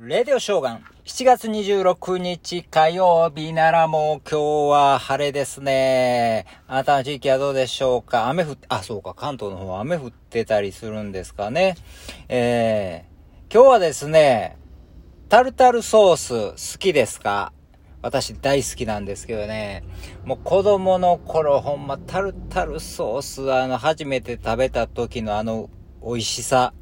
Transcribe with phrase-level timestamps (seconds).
[0.00, 0.84] レディオショーガン。
[1.06, 6.46] 7月26日火曜日ならもう今日は晴れですね。
[6.68, 8.28] あなたの地域はどうでしょうか？
[8.28, 11.74] 雨降って、あ、そうか、関東の方は雨降ってたりするんですかね。
[12.28, 14.56] えー、今日はですね、
[15.28, 16.16] タルタルソー
[16.54, 17.52] ス好きですか？
[18.00, 19.82] 私大好きなんですけどね。
[20.24, 25.68] もう子供の頃ほんまタルタルソースあの初めて食べた時のあの
[26.04, 26.72] 美味しさ。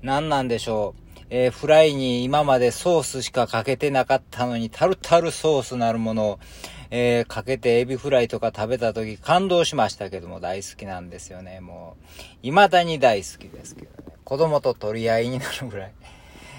[0.00, 1.05] 何なんでしょう？
[1.28, 6.38] えー、フライに今までソースしかかけてなかったのに、タルタルソースなるものを、
[6.90, 11.60] えー、かけてエビフライとか食べた時感動しましたけども大好きなんですよね。
[11.60, 12.04] もう、
[12.42, 14.16] 未だに大好きですけどね。
[14.24, 15.92] 子供と取り合いになるぐらい。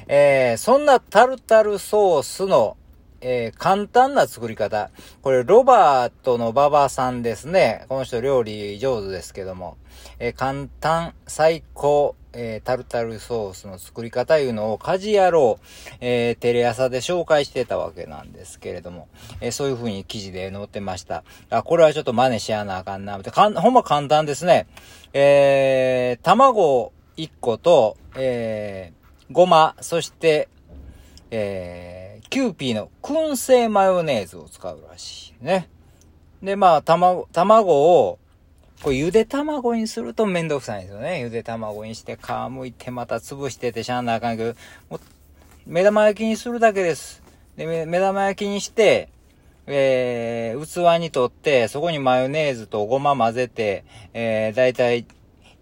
[0.09, 2.78] えー、そんなタルタルソースの、
[3.22, 4.92] えー、簡単な作り方。
[5.22, 7.86] これ、ロバートの馬場さんですね。
[7.90, 9.78] この人料理上手ですけども。
[10.20, 15.60] えー、簡単、最高、えー、タルタルソースの作り方いうのを家事野郎、
[16.00, 19.08] えー、テレ朝で紹介してたわけなんですけれども、
[19.42, 21.24] えー、そういう風に記事で載ってました。
[21.50, 23.18] あ、これはちょっと真似しやなあかんな。
[23.20, 24.68] かん、ほんま簡単ですね。
[25.14, 30.50] えー、卵1個と、えー、ごま、そして、
[31.31, 35.70] えー、キューピーの燻製マヨネーズを使うらしいね。
[36.42, 38.19] で、まあ、卵、卵を、
[38.84, 41.19] これゆで卵にするとめんどくさいんですよね。
[41.22, 44.56] ゆで卵にして皮むいてまた潰しててしゃあなあかんけど、
[44.89, 45.00] もう
[45.66, 47.23] 目玉焼きにするだけです。
[47.56, 49.09] で、目玉焼きにして、
[49.66, 55.06] えー、器にとって、そこにマヨネーズとごま混ぜて、えー、だいたい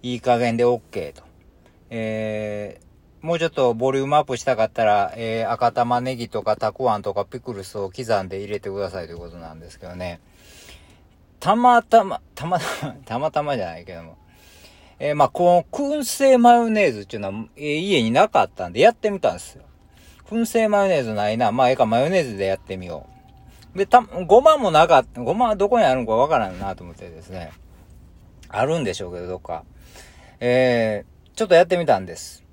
[0.04, 1.24] いい加減で OK と。
[1.90, 2.85] えー、
[3.26, 10.20] もうちょっとボリュームアップしたかったら、えー、赤玉ねぎとかたくあんとかピクルスを刻んで入れてくださいということなんですけどね。
[11.40, 14.16] たまたま、たまたま、 たまたまじゃないけども。
[15.00, 19.64] えー、まあ、この燻製マヨネーズっていうのは、えー、家になかったんでやってみたんですよ。
[20.30, 21.52] 燻製マヨネーズないな。
[21.52, 23.08] まあ、ええかマヨネーズでやってみよ
[23.74, 23.78] う。
[23.80, 25.22] で、た、ごまもなかった。
[25.22, 27.54] ごまはどこにあるのかわからんなと思ってですね。
[28.50, 29.64] あるんでしょうけど、どっか。
[30.40, 32.45] えー、ちょっとやってみたんです。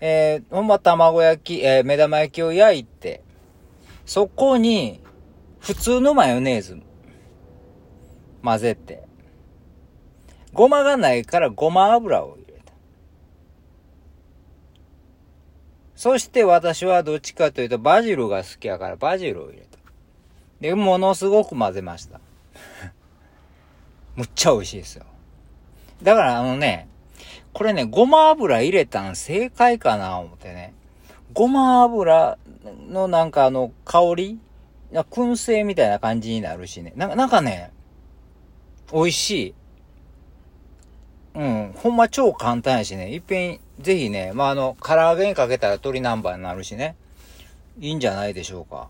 [0.00, 3.22] えー、ほんま卵焼き、えー、目玉焼きを焼いて、
[4.06, 5.00] そこに、
[5.60, 6.80] 普通のマヨネーズ、
[8.42, 9.08] 混ぜて。
[10.52, 12.72] ごまがないからごま油を入れた。
[15.94, 19.78] そして私はどっちかというとバジルが好きやからバジルを入れた。
[20.60, 22.20] で、ものすごく混ぜました。
[24.16, 25.04] むっちゃ美味しいですよ。
[26.02, 26.88] だからあのね、
[27.52, 30.74] これね、ごま油入れたん正解かな思ってね。
[31.32, 32.38] ごま油
[32.88, 34.38] のなんかあの香り
[34.92, 36.92] 燻製みたいな感じになるしね。
[36.96, 37.70] なんかなんかね、
[38.92, 39.54] 美味しい。
[41.34, 41.72] うん。
[41.76, 43.12] ほんま超簡単やしね。
[43.12, 46.96] いっぺん、ぜひね、まあ、あの、唐揚げにかけたら鶏南蛮になるしね。
[47.78, 48.88] いいんじゃないでしょうか。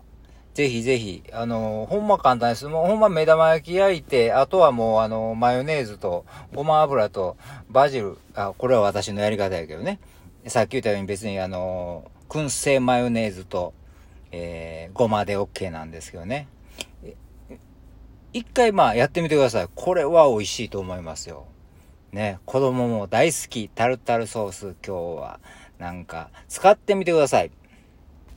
[0.59, 2.65] ぜひぜひ、あの、ほんま簡単です。
[2.65, 7.37] もうほんま目玉焼き焼いて、あとはもうあの、マヨネーズと、ごま油と、
[7.69, 10.01] バジル、あ、これは私のやり方やけどね。
[10.47, 13.73] さっき言ったように別にあの、燻製マヨネーズと、
[14.33, 16.49] えー、ごまで OK なんですけどね。
[18.33, 19.69] 一回まあやってみてください。
[19.73, 21.45] これは美味しいと思いますよ。
[22.11, 25.39] ね、子供も大好きタルタルソース今日は
[25.77, 27.51] なんか使ってみてください。